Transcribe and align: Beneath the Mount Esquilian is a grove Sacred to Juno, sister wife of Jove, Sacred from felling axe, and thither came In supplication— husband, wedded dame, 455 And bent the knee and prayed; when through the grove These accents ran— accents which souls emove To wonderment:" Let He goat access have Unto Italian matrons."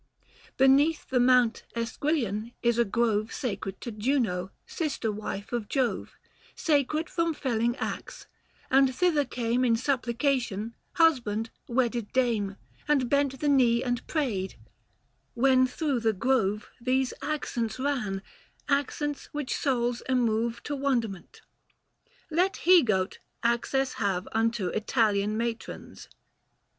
Beneath 0.57 1.07
the 1.07 1.19
Mount 1.19 1.61
Esquilian 1.75 2.53
is 2.63 2.79
a 2.79 2.85
grove 2.85 3.31
Sacred 3.31 3.79
to 3.81 3.91
Juno, 3.91 4.49
sister 4.65 5.11
wife 5.11 5.53
of 5.53 5.69
Jove, 5.69 6.15
Sacred 6.55 7.07
from 7.07 7.35
felling 7.35 7.75
axe, 7.75 8.25
and 8.71 8.95
thither 8.95 9.25
came 9.25 9.63
In 9.63 9.75
supplication— 9.75 10.73
husband, 10.93 11.51
wedded 11.67 12.11
dame, 12.13 12.57
455 12.87 12.91
And 12.91 13.09
bent 13.11 13.39
the 13.39 13.47
knee 13.47 13.83
and 13.83 14.07
prayed; 14.07 14.55
when 15.35 15.67
through 15.67 15.99
the 15.99 16.13
grove 16.13 16.71
These 16.83 17.13
accents 17.21 17.77
ran— 17.77 18.23
accents 18.67 19.27
which 19.33 19.55
souls 19.55 20.01
emove 20.09 20.61
To 20.61 20.75
wonderment:" 20.75 21.43
Let 22.31 22.57
He 22.65 22.81
goat 22.81 23.19
access 23.43 23.93
have 24.01 24.27
Unto 24.31 24.69
Italian 24.69 25.37
matrons." 25.37 26.07